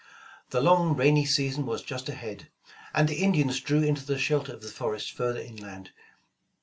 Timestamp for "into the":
3.83-4.17